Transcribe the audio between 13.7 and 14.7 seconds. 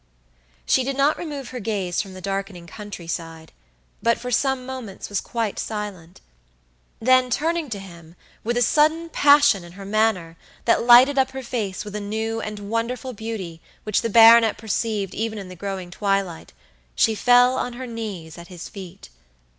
which the baronet